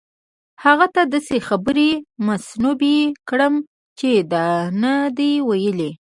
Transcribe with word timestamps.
هغه 0.63 0.85
ته 0.95 1.01
داسې 1.13 1.35
خبرې 1.47 1.89
منسوبې 2.25 2.97
کړم 3.29 3.53
چې 3.99 4.09
ده 4.31 4.45
نه 4.81 4.93
دي 5.17 5.31
ویلي. 5.49 5.91